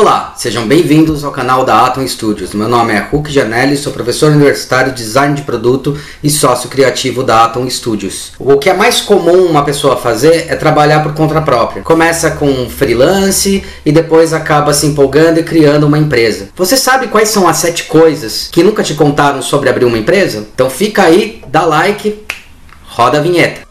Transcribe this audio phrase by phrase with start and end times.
[0.00, 2.54] Olá, sejam bem-vindos ao canal da Atom Studios.
[2.54, 7.24] Meu nome é Hulk Janelli, sou professor universitário de design de produto e sócio criativo
[7.24, 8.30] da Atom Studios.
[8.38, 11.82] O que é mais comum uma pessoa fazer é trabalhar por conta própria.
[11.82, 16.50] Começa com freelance e depois acaba se empolgando e criando uma empresa.
[16.54, 20.46] Você sabe quais são as sete coisas que nunca te contaram sobre abrir uma empresa?
[20.54, 22.24] Então fica aí, dá like,
[22.86, 23.62] roda a vinheta.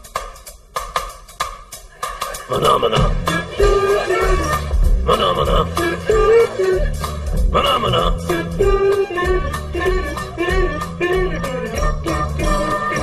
[2.50, 3.08] Maná.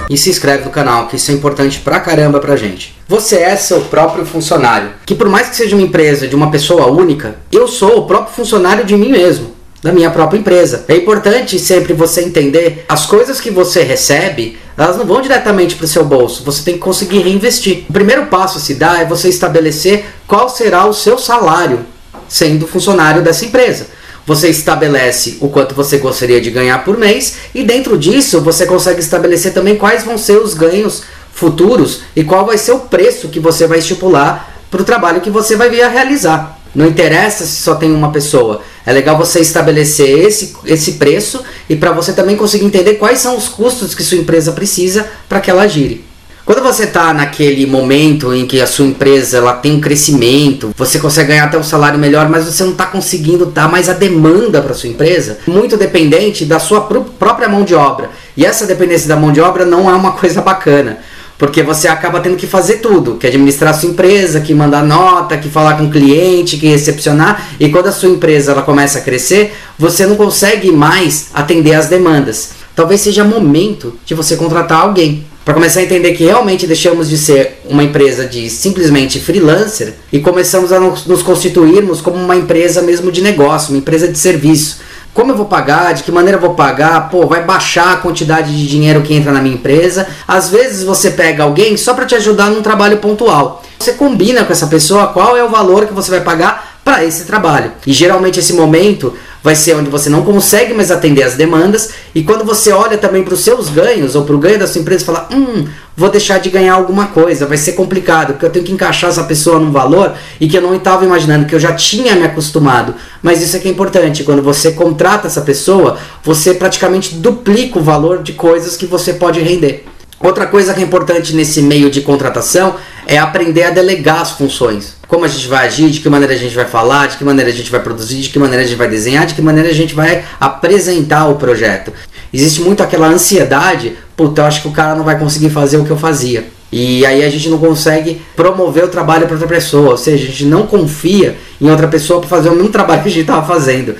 [0.09, 2.95] E se inscreve no canal, que isso é importante pra caramba pra gente.
[3.07, 4.91] Você é seu próprio funcionário.
[5.05, 8.35] Que por mais que seja uma empresa de uma pessoa única, eu sou o próprio
[8.35, 9.55] funcionário de mim mesmo
[9.85, 10.83] da minha própria empresa.
[10.87, 15.85] É importante sempre você entender as coisas que você recebe, elas não vão diretamente para
[15.85, 16.43] o seu bolso.
[16.43, 17.85] Você tem que conseguir reinvestir.
[17.87, 21.85] O primeiro passo a se dar é você estabelecer qual será o seu salário
[22.27, 23.87] sendo funcionário dessa empresa.
[24.25, 28.99] Você estabelece o quanto você gostaria de ganhar por mês e dentro disso você consegue
[28.99, 33.39] estabelecer também quais vão ser os ganhos futuros e qual vai ser o preço que
[33.39, 36.59] você vai estipular para o trabalho que você vai vir a realizar.
[36.73, 38.61] Não interessa se só tem uma pessoa.
[38.85, 43.37] É legal você estabelecer esse, esse preço e para você também conseguir entender quais são
[43.37, 46.04] os custos que sua empresa precisa para que ela gire.
[46.45, 50.99] Quando você está naquele momento em que a sua empresa ela tem um crescimento, você
[50.99, 54.61] consegue ganhar até um salário melhor, mas você não está conseguindo dar mais a demanda
[54.61, 58.11] para sua empresa, muito dependente da sua pr própria mão de obra.
[58.37, 60.99] E essa dependência da mão de obra não é uma coisa bacana.
[61.35, 65.37] Porque você acaba tendo que fazer tudo, que administrar a sua empresa, que mandar nota,
[65.37, 67.55] que falar com o cliente, que recepcionar.
[67.59, 71.87] E quando a sua empresa ela começa a crescer, você não consegue mais atender às
[71.87, 72.51] demandas.
[72.75, 77.19] Talvez seja momento de você contratar alguém para começar a entender que realmente deixamos de
[77.19, 83.11] ser uma empresa de simplesmente freelancer e começamos a nos constituirmos como uma empresa mesmo
[83.11, 84.79] de negócio, uma empresa de serviço.
[85.13, 85.93] Como eu vou pagar?
[85.93, 87.09] De que maneira eu vou pagar?
[87.11, 90.07] Pô, vai baixar a quantidade de dinheiro que entra na minha empresa.
[90.27, 93.63] Às vezes você pega alguém só para te ajudar num trabalho pontual.
[93.77, 97.25] Você combina com essa pessoa qual é o valor que você vai pagar para esse
[97.25, 97.71] trabalho.
[97.85, 99.13] E geralmente esse momento
[99.45, 103.23] vai ser onde você não consegue mais atender as demandas e quando você olha também
[103.23, 106.39] para os seus ganhos ou para o ganho da sua empresa, fala, hum, vou deixar
[106.39, 109.71] de ganhar alguma coisa, vai ser complicado porque eu tenho que encaixar essa pessoa num
[109.71, 112.95] valor e que eu não estava imaginando que eu já tinha me acostumado.
[113.21, 117.83] Mas isso é que é importante, quando você contrata essa pessoa, você praticamente duplica o
[117.83, 119.85] valor de coisas que você pode render.
[120.25, 124.95] Outra coisa que é importante nesse meio de contratação é aprender a delegar as funções.
[125.07, 127.51] Como a gente vai agir, de que maneira a gente vai falar, de que maneira
[127.51, 129.73] a gente vai produzir, de que maneira a gente vai desenhar, de que maneira a
[129.73, 131.93] gente vai apresentar o projeto.
[132.33, 135.85] Existe muito aquela ansiedade, puta, eu acho que o cara não vai conseguir fazer o
[135.85, 136.47] que eu fazia.
[136.71, 140.27] E aí a gente não consegue promover o trabalho para outra pessoa, ou seja, a
[140.27, 143.45] gente não confia em outra pessoa para fazer o mesmo trabalho que a gente estava
[143.45, 143.95] fazendo.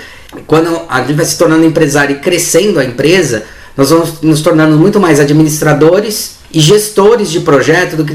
[0.47, 3.46] Quando a gente vai se tornando empresário e crescendo a empresa,
[3.78, 8.13] nós vamos nos tornando muito mais administradores e gestores de projeto do que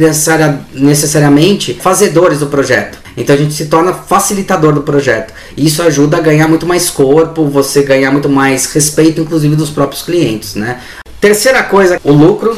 [0.73, 2.99] necessariamente fazedores do projeto.
[3.17, 5.35] Então a gente se torna facilitador do projeto.
[5.57, 10.03] Isso ajuda a ganhar muito mais corpo, você ganhar muito mais respeito, inclusive dos próprios
[10.03, 10.55] clientes.
[10.55, 10.81] Né?
[11.21, 12.57] Terceira coisa, o lucro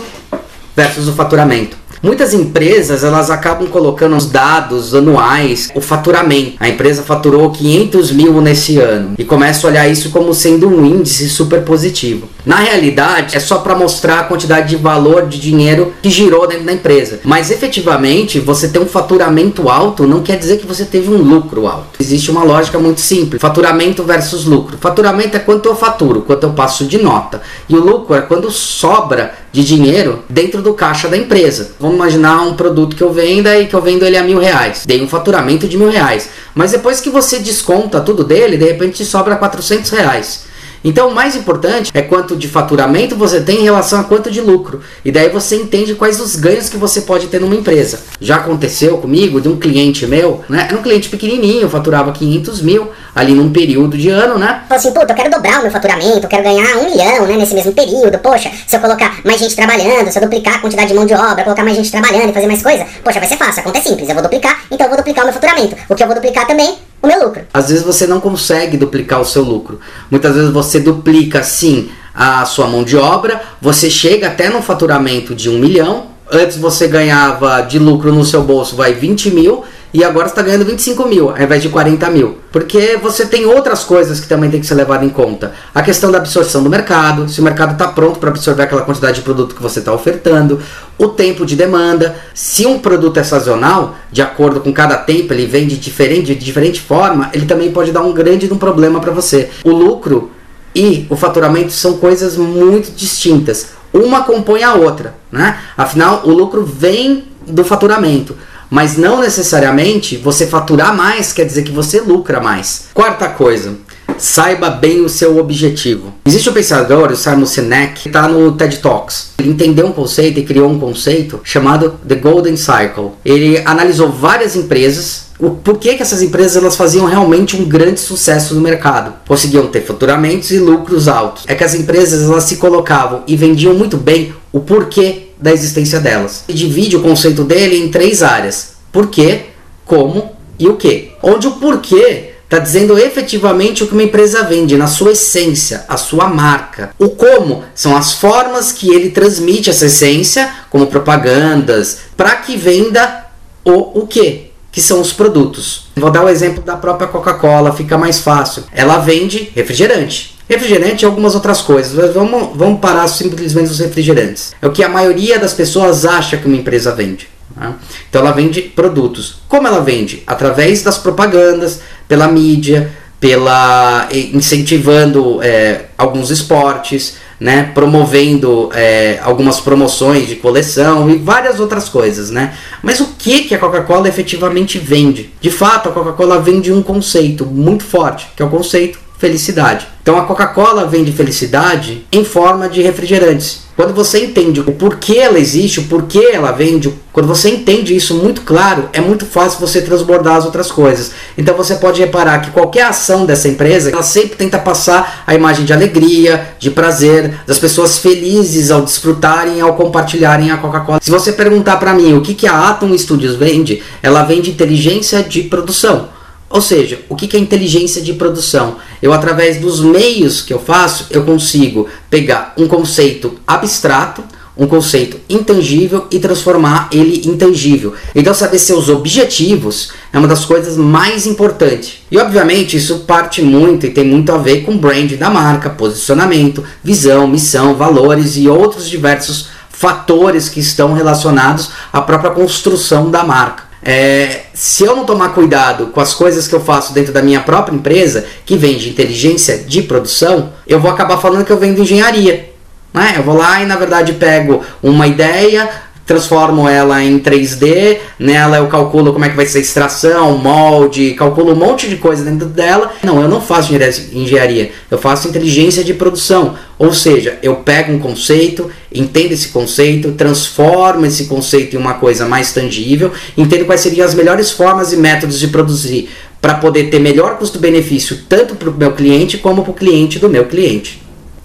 [0.76, 1.81] versus o faturamento.
[2.02, 6.56] Muitas empresas elas acabam colocando os dados anuais, o faturamento.
[6.58, 10.84] A empresa faturou 500 mil nesse ano e começa a olhar isso como sendo um
[10.84, 12.28] índice super positivo.
[12.44, 16.64] Na realidade, é só para mostrar a quantidade de valor de dinheiro que girou dentro
[16.64, 17.20] da empresa.
[17.22, 21.68] Mas efetivamente, você ter um faturamento alto não quer dizer que você teve um lucro
[21.68, 22.00] alto.
[22.00, 24.76] Existe uma lógica muito simples: faturamento versus lucro.
[24.80, 27.40] Faturamento é quanto eu faturo, quanto eu passo de nota.
[27.68, 31.72] E o lucro é quando sobra de dinheiro dentro do caixa da empresa.
[31.78, 34.84] Vamos imaginar um produto que eu venda e que eu vendo ele a mil reais.
[34.86, 36.30] Dei um faturamento de mil reais.
[36.54, 40.51] Mas depois que você desconta tudo dele, de repente sobra 400 reais.
[40.84, 44.40] Então, o mais importante é quanto de faturamento você tem em relação a quanto de
[44.40, 44.80] lucro.
[45.04, 48.00] E daí você entende quais os ganhos que você pode ter numa empresa.
[48.20, 50.66] Já aconteceu comigo de um cliente meu, né?
[50.68, 54.62] Era um cliente pequenininho, faturava 500 mil ali num período de ano, né?
[54.68, 57.36] Falou assim, puta, eu quero dobrar o meu faturamento, eu quero ganhar um milhão, né,
[57.36, 58.18] nesse mesmo período.
[58.18, 61.14] Poxa, se eu colocar mais gente trabalhando, se eu duplicar a quantidade de mão de
[61.14, 63.78] obra, colocar mais gente trabalhando e fazer mais coisa, poxa, vai ser fácil, a conta
[63.78, 65.76] é simples, eu vou duplicar, então eu vou duplicar o meu faturamento.
[65.88, 67.42] O que eu vou duplicar também o meu lucro.
[67.52, 69.80] Às vezes você não consegue duplicar o seu lucro.
[70.10, 75.34] Muitas vezes você duplica sim a sua mão de obra, você chega até no faturamento
[75.34, 76.12] de um milhão.
[76.30, 80.64] Antes você ganhava de lucro no seu bolso vai 20 mil e agora está ganhando
[80.64, 82.38] 25 mil ao invés de 40 mil.
[82.50, 85.52] Porque você tem outras coisas que também tem que ser levado em conta.
[85.74, 89.16] A questão da absorção do mercado, se o mercado está pronto para absorver aquela quantidade
[89.16, 90.60] de produto que você está ofertando,
[90.98, 92.16] o tempo de demanda.
[92.34, 96.34] Se um produto é sazonal, de acordo com cada tempo, ele vem de diferente, de
[96.34, 99.50] diferente forma, ele também pode dar um grande um problema para você.
[99.64, 100.30] O lucro
[100.74, 103.68] e o faturamento são coisas muito distintas.
[103.92, 105.58] Uma compõe a outra, né?
[105.76, 108.36] Afinal, o lucro vem do faturamento
[108.72, 112.86] mas não necessariamente você faturar mais quer dizer que você lucra mais.
[112.94, 113.74] Quarta coisa,
[114.16, 116.14] saiba bem o seu objetivo.
[116.24, 119.32] Existe um pensador, o Simon Sinek, que está no TED Talks.
[119.38, 123.10] Ele entendeu um conceito e criou um conceito chamado The Golden Cycle.
[123.22, 128.54] Ele analisou várias empresas o porquê que essas empresas elas faziam realmente um grande sucesso
[128.54, 129.12] no mercado.
[129.26, 131.44] Conseguiam ter faturamentos e lucros altos.
[131.48, 135.98] É que as empresas elas se colocavam e vendiam muito bem o porquê da existência
[135.98, 136.44] delas.
[136.48, 139.46] Ele divide o conceito dele em três áreas: porquê,
[139.84, 141.12] como e o que.
[141.22, 145.96] Onde o porquê está dizendo efetivamente o que uma empresa vende, na sua essência, a
[145.96, 146.90] sua marca.
[146.98, 153.26] O como são as formas que ele transmite essa essência, como propagandas, para que venda
[153.64, 155.86] o o que, que são os produtos.
[155.96, 158.64] Vou dar o exemplo da própria Coca-Cola, fica mais fácil.
[158.72, 160.31] Ela vende refrigerante.
[160.52, 161.94] Refrigerante e algumas outras coisas.
[161.94, 164.52] Mas vamos, vamos parar simplesmente os refrigerantes.
[164.60, 167.26] É o que a maioria das pessoas acha que uma empresa vende.
[167.56, 167.72] Né?
[168.10, 169.40] Então ela vende produtos.
[169.48, 170.22] Como ela vende?
[170.26, 180.28] Através das propagandas, pela mídia, pela incentivando é, alguns esportes, né, promovendo é, algumas promoções
[180.28, 182.54] de coleção e várias outras coisas, né?
[182.82, 185.32] Mas o que que a Coca-Cola efetivamente vende?
[185.40, 189.86] De fato, a Coca-Cola vende um conceito muito forte, que é o conceito felicidade.
[190.02, 193.62] Então a Coca-Cola vende felicidade em forma de refrigerantes.
[193.76, 198.16] Quando você entende o porquê ela existe, o porquê ela vende, quando você entende isso
[198.16, 201.12] muito claro, é muito fácil você transbordar as outras coisas.
[201.38, 205.64] Então você pode reparar que qualquer ação dessa empresa, ela sempre tenta passar a imagem
[205.64, 210.98] de alegria, de prazer, das pessoas felizes ao desfrutarem, ao compartilharem a Coca-Cola.
[211.00, 215.22] Se você perguntar para mim o que, que a Atom Studios vende, ela vende inteligência
[215.22, 216.08] de produção.
[216.52, 218.76] Ou seja, o que é inteligência de produção?
[219.00, 224.22] Eu, através dos meios que eu faço, eu consigo pegar um conceito abstrato,
[224.54, 227.94] um conceito intangível e transformar ele em tangível.
[228.14, 232.02] Então, saber seus objetivos é uma das coisas mais importantes.
[232.10, 236.62] E, obviamente, isso parte muito e tem muito a ver com brand da marca, posicionamento,
[236.84, 243.71] visão, missão, valores e outros diversos fatores que estão relacionados à própria construção da marca.
[243.84, 247.40] É, se eu não tomar cuidado com as coisas que eu faço dentro da minha
[247.40, 252.52] própria empresa, que vende inteligência de produção, eu vou acabar falando que eu vendo engenharia.
[252.94, 253.14] Né?
[253.16, 255.68] Eu vou lá e na verdade pego uma ideia,
[256.06, 261.14] transformo ela em 3D, nela eu calculo como é que vai ser a extração, molde,
[261.14, 262.92] calculo um monte de coisa dentro dela.
[263.02, 263.72] Não, eu não faço
[264.12, 266.54] engenharia, eu faço inteligência de produção.
[266.78, 272.26] Ou seja, eu pego um conceito, entendo esse conceito, transformo esse conceito em uma coisa
[272.26, 276.08] mais tangível, entendo quais seriam as melhores formas e métodos de produzir
[276.40, 280.28] para poder ter melhor custo-benefício tanto para o meu cliente como para o cliente do
[280.28, 281.00] meu cliente.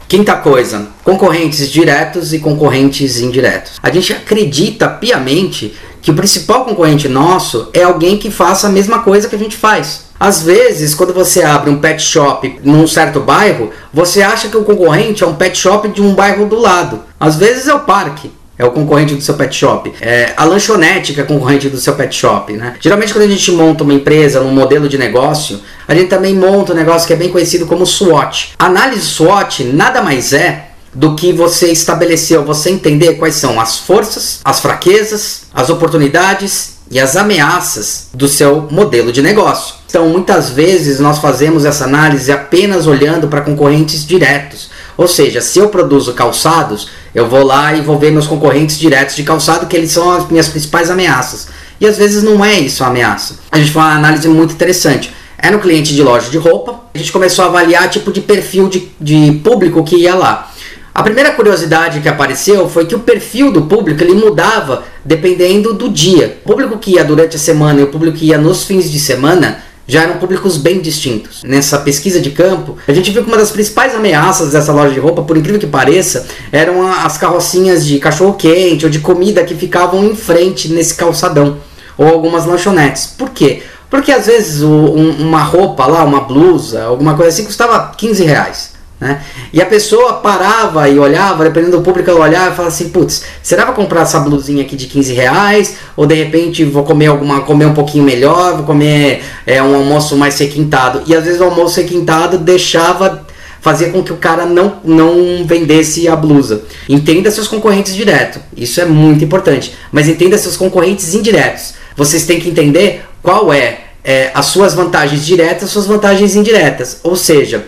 [0.07, 3.74] Quinta coisa, concorrentes diretos e concorrentes indiretos.
[3.83, 9.00] A gente acredita piamente que o principal concorrente nosso é alguém que faça a mesma
[9.00, 10.06] coisa que a gente faz.
[10.18, 14.63] Às vezes, quando você abre um pet shop num certo bairro, você acha que o
[14.63, 17.01] concorrente é um pet shop de um bairro do lado.
[17.19, 19.94] Às vezes é o parque é o concorrente do seu pet shop.
[20.01, 22.75] É a lanchonete que é concorrente do seu pet shop, né?
[22.80, 26.73] Geralmente quando a gente monta uma empresa, um modelo de negócio, a gente também monta
[26.73, 28.53] um negócio que é bem conhecido como SWOT.
[28.59, 34.39] Análise SWOT nada mais é do que você estabeleceu, você entender quais são as forças,
[34.44, 39.75] as fraquezas, as oportunidades e as ameaças do seu modelo de negócio.
[39.89, 44.69] Então, muitas vezes nós fazemos essa análise apenas olhando para concorrentes diretos.
[44.97, 49.15] Ou seja, se eu produzo calçados, eu vou lá e vou ver meus concorrentes diretos
[49.15, 51.47] de calçado, que eles são as minhas principais ameaças.
[51.79, 53.35] E às vezes não é isso a ameaça.
[53.51, 55.13] A gente fez uma análise muito interessante.
[55.37, 58.67] Era um cliente de loja de roupa, a gente começou a avaliar tipo de perfil
[58.67, 60.51] de, de público que ia lá.
[60.94, 65.89] A primeira curiosidade que apareceu foi que o perfil do público ele mudava dependendo do
[65.89, 66.39] dia.
[66.44, 68.99] O público que ia durante a semana e o público que ia nos fins de
[68.99, 71.44] semana já eram públicos bem distintos.
[71.44, 74.99] Nessa pesquisa de campo, a gente viu que uma das principais ameaças dessa loja de
[74.99, 80.03] roupa, por incrível que pareça, eram as carrocinhas de cachorro-quente ou de comida que ficavam
[80.03, 81.57] em frente nesse calçadão,
[81.97, 83.06] ou algumas lanchonetes.
[83.06, 83.61] Por quê?
[83.89, 88.77] Porque às vezes um, uma roupa lá, uma blusa, alguma coisa assim, custava 15 reais.
[88.99, 89.21] Né?
[89.53, 93.23] E a pessoa parava e olhava, dependendo do público, ela olhava e falava assim: putz,
[93.44, 95.75] será que vou comprar essa blusinha aqui de 15 reais?
[95.95, 100.17] Ou de repente vou comer alguma comer um pouquinho melhor, vou comer é, um almoço
[100.17, 101.03] mais requintado?
[101.06, 103.25] E às vezes o almoço requintado deixava
[103.61, 106.63] fazia com que o cara não, não vendesse a blusa.
[106.87, 109.75] Entenda seus concorrentes direto, isso é muito importante.
[109.91, 111.73] Mas entenda seus concorrentes indiretos.
[111.95, 117.01] Vocês têm que entender qual é, é as suas vantagens diretas, as suas vantagens indiretas.
[117.03, 117.65] Ou seja,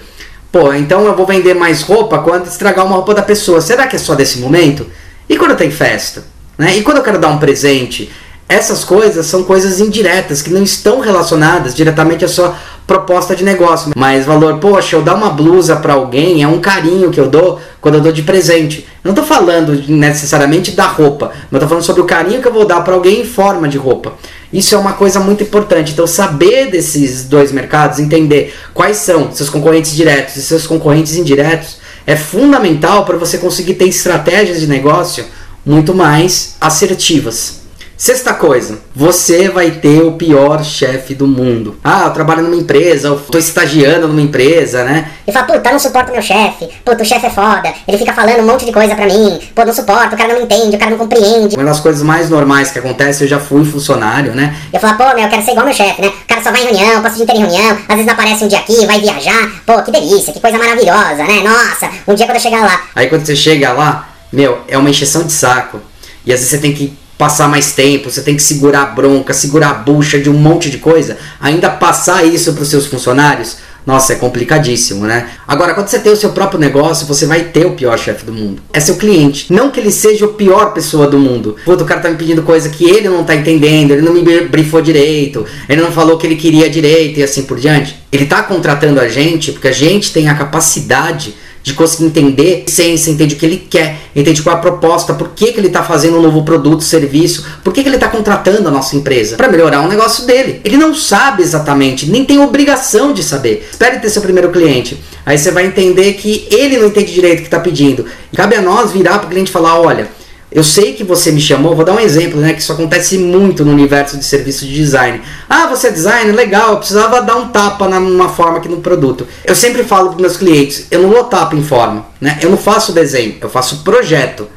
[0.51, 3.61] Pô, então eu vou vender mais roupa quando estragar uma roupa da pessoa.
[3.61, 4.87] Será que é só desse momento?
[5.27, 6.23] E quando tem festa?
[6.57, 6.77] Né?
[6.77, 8.09] E quando eu quero dar um presente?
[8.47, 12.55] Essas coisas são coisas indiretas que não estão relacionadas diretamente à sua
[12.87, 13.91] proposta de negócio.
[13.95, 17.59] Mas valor, poxa, eu dar uma blusa para alguém é um carinho que eu dou
[17.79, 18.87] quando eu dou de presente.
[19.03, 22.53] Eu não estou falando necessariamente da roupa, mas estou falando sobre o carinho que eu
[22.53, 24.13] vou dar para alguém em forma de roupa.
[24.51, 25.93] Isso é uma coisa muito importante.
[25.93, 31.77] Então, saber desses dois mercados, entender quais são seus concorrentes diretos e seus concorrentes indiretos,
[32.05, 35.25] é fundamental para você conseguir ter estratégias de negócio
[35.65, 37.58] muito mais assertivas.
[38.01, 41.77] Sexta coisa, você vai ter o pior chefe do mundo.
[41.83, 45.11] Ah, eu trabalho numa empresa, eu tô estagiando numa empresa, né?
[45.27, 48.39] E fala, puta, não suporto meu chefe, puta, o chefe é foda, ele fica falando
[48.39, 50.91] um monte de coisa pra mim, pô, não suporto, o cara não entende, o cara
[50.91, 51.57] não compreende.
[51.57, 54.55] Uma das coisas mais normais que acontece, eu já fui funcionário, né?
[54.71, 56.07] Eu falo, pô, meu, eu quero ser igual meu chefe, né?
[56.07, 58.13] O cara só vai em reunião, passa o dia inteiro em reunião, às vezes não
[58.13, 61.43] aparece um dia aqui, vai viajar, pô, que delícia, que coisa maravilhosa, né?
[61.43, 62.81] Nossa, um dia quando eu chegar lá.
[62.95, 65.81] Aí quando você chega lá, meu, é uma encheção de saco.
[66.25, 69.33] E às vezes você tem que passar mais tempo, você tem que segurar a bronca,
[69.33, 73.57] segurar a bucha de um monte de coisa, ainda passar isso para os seus funcionários,
[73.85, 75.29] nossa, é complicadíssimo, né?
[75.45, 78.31] Agora, quando você tem o seu próprio negócio, você vai ter o pior chefe do
[78.31, 78.61] mundo.
[78.71, 79.51] É seu cliente.
[79.51, 81.57] Não que ele seja o pior pessoa do mundo.
[81.65, 84.21] Puta, o cara tá me pedindo coisa que ele não tá entendendo, ele não me
[84.41, 87.97] brifou direito, ele não falou que ele queria direito e assim por diante.
[88.11, 91.33] Ele tá contratando a gente porque a gente tem a capacidade
[91.69, 95.13] de conseguir entender a essência, entende o que ele quer, entende qual é a proposta,
[95.13, 98.09] por que, que ele está fazendo um novo produto, serviço, por que, que ele está
[98.09, 100.61] contratando a nossa empresa, para melhorar o negócio dele.
[100.63, 103.67] Ele não sabe exatamente, nem tem obrigação de saber.
[103.71, 104.99] Espere ter seu primeiro cliente.
[105.25, 108.05] Aí você vai entender que ele não entende direito o que está pedindo.
[108.35, 110.09] Cabe a nós virar para o cliente e falar: olha,
[110.51, 112.53] eu sei que você me chamou, vou dar um exemplo, né?
[112.53, 115.21] Que isso acontece muito no universo de serviço de design.
[115.47, 116.33] Ah, você é designer?
[116.33, 119.27] Legal, eu precisava dar um tapa numa forma aqui no produto.
[119.45, 122.39] Eu sempre falo para meus clientes, eu não dou tapa em forma, né?
[122.41, 124.47] Eu não faço desenho, eu faço projeto.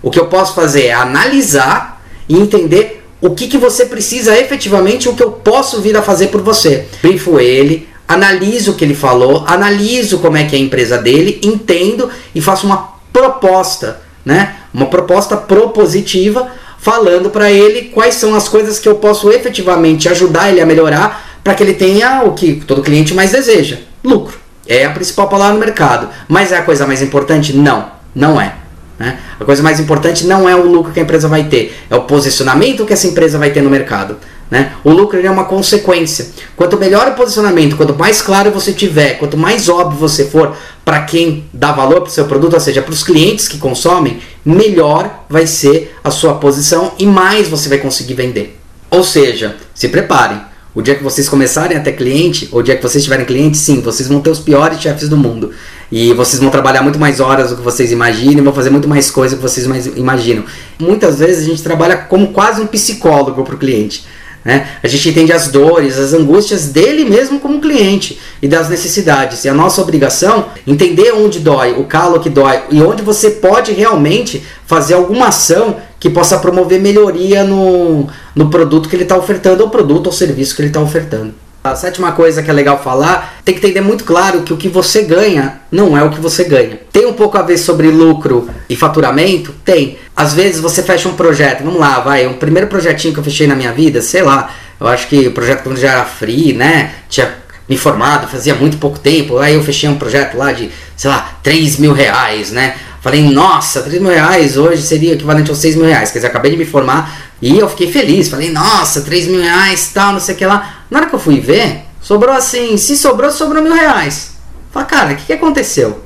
[0.00, 5.08] O que eu posso fazer é analisar e entender o que, que você precisa efetivamente,
[5.08, 6.86] o que eu posso vir a fazer por você.
[7.02, 11.40] Brifo ele, analiso o que ele falou, analiso como é que é a empresa dele,
[11.42, 14.56] entendo e faço uma proposta né?
[14.72, 20.50] Uma proposta propositiva falando para ele quais são as coisas que eu posso efetivamente ajudar
[20.50, 24.40] ele a melhorar para que ele tenha o que todo cliente mais deseja: lucro.
[24.66, 26.08] É a principal palavra no mercado.
[26.28, 27.52] Mas é a coisa mais importante?
[27.52, 28.54] Não, não é.
[28.98, 29.18] Né?
[29.40, 32.02] A coisa mais importante não é o lucro que a empresa vai ter, é o
[32.02, 34.16] posicionamento que essa empresa vai ter no mercado.
[34.52, 34.74] Né?
[34.84, 36.26] O lucro é uma consequência.
[36.54, 40.54] Quanto melhor o posicionamento, quanto mais claro você tiver, quanto mais óbvio você for
[40.84, 44.18] para quem dá valor para o seu produto, ou seja, para os clientes que consomem,
[44.44, 48.60] melhor vai ser a sua posição e mais você vai conseguir vender.
[48.90, 50.42] Ou seja, se preparem.
[50.74, 53.56] O dia que vocês começarem a ter cliente, ou o dia que vocês tiverem cliente,
[53.56, 55.52] sim, vocês vão ter os piores chefes do mundo.
[55.90, 59.10] E vocês vão trabalhar muito mais horas do que vocês imaginam, vão fazer muito mais
[59.10, 59.66] coisas do que vocês
[59.96, 60.44] imaginam.
[60.78, 64.04] Muitas vezes a gente trabalha como quase um psicólogo para o cliente.
[64.44, 64.68] Né?
[64.82, 69.44] A gente entende as dores, as angústias dele mesmo como cliente e das necessidades.
[69.44, 73.72] E a nossa obrigação entender onde dói, o calo que dói e onde você pode
[73.72, 79.62] realmente fazer alguma ação que possa promover melhoria no, no produto que ele está ofertando,
[79.62, 81.41] ou produto ou serviço que ele está ofertando.
[81.64, 84.68] A sétima coisa que é legal falar, tem que entender muito claro que o que
[84.68, 86.80] você ganha não é o que você ganha.
[86.90, 89.54] Tem um pouco a ver sobre lucro e faturamento?
[89.64, 89.96] Tem.
[90.16, 93.46] Às vezes você fecha um projeto, vamos lá, vai, um primeiro projetinho que eu fechei
[93.46, 94.50] na minha vida, sei lá,
[94.80, 97.32] eu acho que o projeto quando já era free, né, tinha
[97.68, 101.38] me formado, fazia muito pouco tempo, aí eu fechei um projeto lá de, sei lá,
[101.44, 105.86] 3 mil reais, né, falei, nossa, 3 mil reais hoje seria equivalente aos 6 mil
[105.86, 109.40] reais, quer dizer, acabei de me formar, e eu fiquei feliz, falei, nossa, 3 mil
[109.40, 110.81] reais, tal, não sei o que lá.
[110.92, 114.32] Na hora que eu fui ver, sobrou assim, se sobrou, sobrou mil reais.
[114.70, 116.02] Falei, cara, o que, que aconteceu?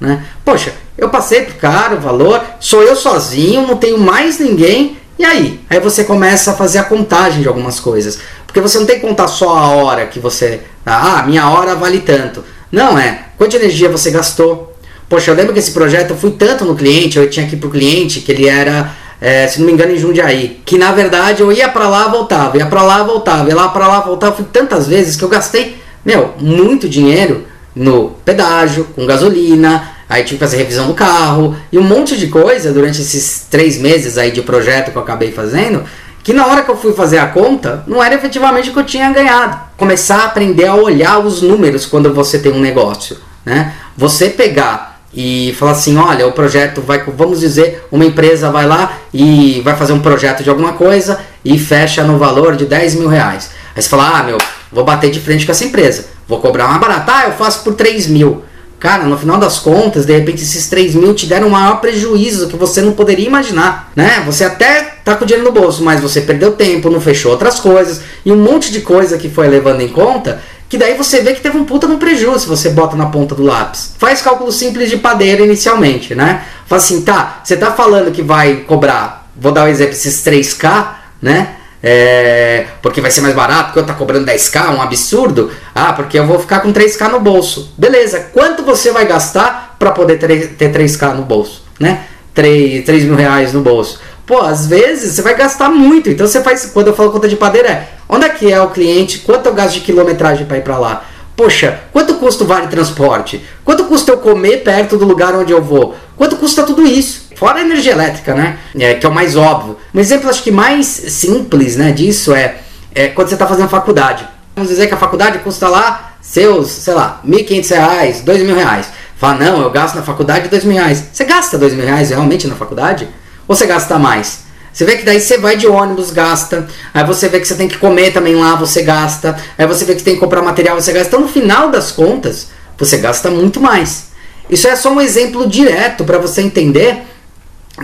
[0.00, 0.24] Né?
[0.42, 4.96] Poxa, eu passei pro cara o valor, sou eu sozinho, não tenho mais ninguém.
[5.18, 5.60] E aí?
[5.68, 8.18] Aí você começa a fazer a contagem de algumas coisas.
[8.46, 10.62] Porque você não tem que contar só a hora que você.
[10.86, 12.42] Ah, minha hora vale tanto.
[12.72, 13.26] Não é.
[13.36, 14.74] Quanta energia você gastou?
[15.06, 17.68] Poxa, eu lembro que esse projeto eu fui tanto no cliente, eu tinha ir pro
[17.68, 20.60] cliente que ele era é, se não me engano, em Jundiaí.
[20.64, 23.86] Que na verdade eu ia para lá, voltava, ia para lá, voltava, ia lá para
[23.86, 24.34] lá, voltava.
[24.34, 30.38] Fui tantas vezes que eu gastei, meu, muito dinheiro no pedágio, com gasolina, aí tive
[30.38, 34.30] que fazer revisão do carro e um monte de coisa durante esses três meses aí
[34.30, 35.84] de projeto que eu acabei fazendo.
[36.22, 38.84] Que na hora que eu fui fazer a conta, não era efetivamente o que eu
[38.84, 39.58] tinha ganhado.
[39.76, 43.16] Começar a aprender a olhar os números quando você tem um negócio.
[43.44, 43.72] Né?
[43.96, 48.98] Você pegar e falar assim, olha, o projeto vai, vamos dizer, uma empresa vai lá
[49.12, 53.08] e vai fazer um projeto de alguma coisa e fecha no valor de 10 mil
[53.08, 53.50] reais.
[53.74, 54.38] Aí você fala, ah, meu,
[54.70, 57.74] vou bater de frente com essa empresa, vou cobrar mais barato, ah, eu faço por
[57.74, 58.44] 3 mil.
[58.78, 62.48] Cara, no final das contas, de repente esses 3 mil te deram um maior prejuízo
[62.48, 64.22] que você não poderia imaginar, né?
[64.24, 68.00] Você até tá com dinheiro no bolso, mas você perdeu tempo, não fechou outras coisas
[68.24, 70.40] e um monte de coisa que foi levando em conta
[70.70, 73.34] que daí você vê que teve um puta no prejuízo se você bota na ponta
[73.34, 73.92] do lápis.
[73.98, 76.44] Faz cálculo simples de padeiro inicialmente, né?
[76.64, 80.90] Fala assim, tá, você tá falando que vai cobrar, vou dar um exemplo, esses 3K,
[81.20, 81.56] né?
[81.82, 85.50] É, porque vai ser mais barato, porque eu tá cobrando 10k, um absurdo.
[85.74, 87.74] Ah, porque eu vou ficar com 3k no bolso.
[87.76, 91.64] Beleza, quanto você vai gastar para poder ter, ter 3k no bolso?
[91.80, 92.04] Né?
[92.32, 93.98] 3, 3 mil reais no bolso.
[94.30, 96.08] Pô, às vezes você vai gastar muito.
[96.08, 98.70] Então você faz, quando eu falo conta de padeira, é onde é que é o
[98.70, 101.04] cliente, quanto eu gasto de quilometragem para ir para lá?
[101.34, 103.44] Poxa, quanto custa o vale transporte?
[103.64, 105.96] Quanto custa eu comer perto do lugar onde eu vou?
[106.16, 107.26] Quanto custa tudo isso?
[107.34, 108.56] Fora a energia elétrica, né?
[108.78, 109.76] É, que é o mais óbvio.
[109.92, 112.58] Um exemplo, acho que mais simples né, disso é,
[112.94, 114.24] é quando você está fazendo faculdade.
[114.54, 118.90] Vamos dizer que a faculdade custa lá seus, sei lá, R$ 1.500, R$ mil reais.
[119.16, 121.02] Fala, não, eu gasto na faculdade R$ mil reais.
[121.12, 123.08] Você gasta R$ mil reais realmente na faculdade?
[123.50, 124.44] Você gasta mais?
[124.72, 126.68] Você vê que daí você vai de ônibus, gasta.
[126.94, 129.36] Aí você vê que você tem que comer também lá, você gasta.
[129.58, 131.08] Aí você vê que tem que comprar material, você gasta.
[131.08, 132.46] Então, no final das contas,
[132.78, 134.10] você gasta muito mais.
[134.48, 137.02] Isso é só um exemplo direto para você entender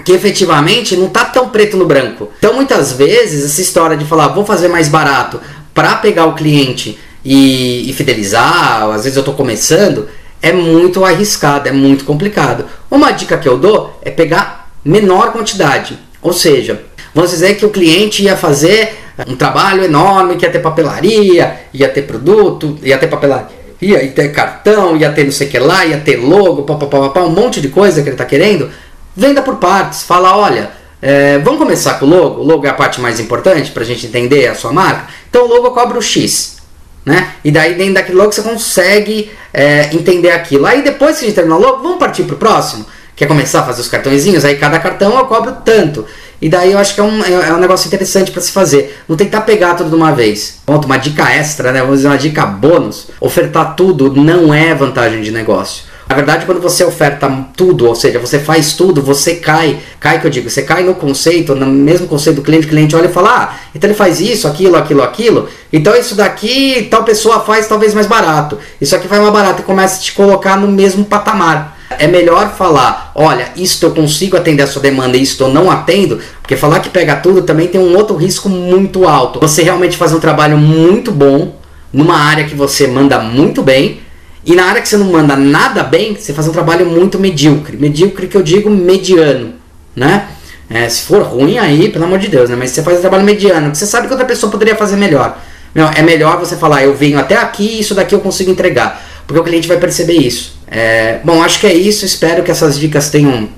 [0.04, 2.30] que efetivamente não tá tão preto no branco.
[2.38, 5.40] Então muitas vezes essa história de falar vou fazer mais barato
[5.74, 10.08] para pegar o cliente e, e, fidelizar, às vezes eu estou começando,
[10.40, 12.66] é muito arriscado, é muito complicado.
[12.88, 16.82] Uma dica que eu dou é pegar menor quantidade, ou seja,
[17.14, 21.88] vamos dizer que o cliente ia fazer um trabalho enorme, que ia ter papelaria, ia
[21.88, 23.48] ter produto, ia ter papelaria,
[23.80, 27.08] ia ter cartão, ia ter não sei o que lá, ia ter logo, pá, pá,
[27.08, 28.70] pá, um monte de coisa que ele está querendo
[29.16, 30.02] Venda por partes.
[30.02, 32.42] Fala, olha, é, vamos começar com o logo.
[32.42, 35.06] O logo é a parte mais importante para a gente entender a sua marca.
[35.30, 36.56] Então o logo cobra o X.
[37.04, 37.32] Né?
[37.42, 40.66] E daí dentro daquele logo você consegue é, entender aquilo.
[40.66, 42.84] Aí depois que a gente terminar o logo, vamos partir para o próximo.
[43.16, 44.44] Quer começar a fazer os cartõezinhos?
[44.44, 46.04] Aí cada cartão eu cobro tanto.
[46.40, 49.00] E daí eu acho que é um, é, é um negócio interessante para se fazer.
[49.08, 50.58] Não tentar pegar tudo de uma vez.
[50.66, 51.80] Ponto, uma dica extra, né?
[51.80, 53.08] Vamos dizer uma dica bônus.
[53.18, 55.84] Ofertar tudo não é vantagem de negócio.
[56.06, 60.26] Na verdade, quando você oferta tudo, ou seja, você faz tudo, você cai, cai que
[60.26, 63.12] eu digo, você cai no conceito, no mesmo conceito do cliente, o cliente olha e
[63.12, 67.66] fala, ah, então ele faz isso, aquilo, aquilo, aquilo, então isso daqui tal pessoa faz
[67.66, 71.04] talvez mais barato, isso aqui vai mais barato e começa a te colocar no mesmo
[71.04, 71.75] patamar.
[71.90, 75.70] É melhor falar, olha, isto eu consigo atender a sua demanda e isto eu não
[75.70, 79.38] atendo, porque falar que pega tudo também tem um outro risco muito alto.
[79.40, 81.56] Você realmente faz um trabalho muito bom,
[81.92, 84.00] numa área que você manda muito bem,
[84.44, 87.76] e na área que você não manda nada bem, você faz um trabalho muito medíocre.
[87.76, 89.54] Medíocre que eu digo mediano,
[89.94, 90.28] né?
[90.68, 92.56] É, se for ruim aí, pelo amor de Deus, né?
[92.56, 95.38] Mas você faz um trabalho mediano, que você sabe que outra pessoa poderia fazer melhor.
[95.74, 99.04] Meu, é melhor você falar, eu venho até aqui e isso daqui eu consigo entregar.
[99.26, 100.55] Porque o cliente vai perceber isso.
[100.68, 102.04] É, bom, acho que é isso.
[102.04, 103.48] Espero que essas dicas tenham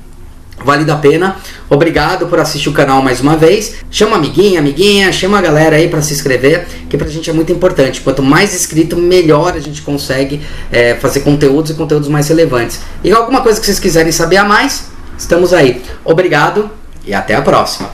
[0.64, 1.36] Vale a pena.
[1.70, 3.76] Obrigado por assistir o canal mais uma vez.
[3.90, 7.52] Chama amiguinha, amiguinha, chama a galera aí para se inscrever, que pra gente é muito
[7.52, 8.00] importante.
[8.00, 10.40] Quanto mais inscrito, melhor a gente consegue
[10.72, 12.80] é, fazer conteúdos e conteúdos mais relevantes.
[13.04, 15.80] E alguma coisa que vocês quiserem saber a mais, estamos aí.
[16.04, 16.70] Obrigado
[17.06, 17.90] e até a próxima.